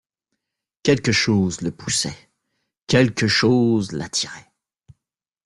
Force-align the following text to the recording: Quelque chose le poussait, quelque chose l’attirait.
Quelque 0.81 1.11
chose 1.11 1.61
le 1.61 1.69
poussait, 1.69 2.17
quelque 2.87 3.27
chose 3.27 3.91
l’attirait. 3.91 4.51